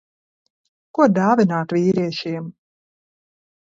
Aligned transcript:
Ko 0.99 1.07
dāvināt 1.19 1.79
vīriešiem? 1.79 2.53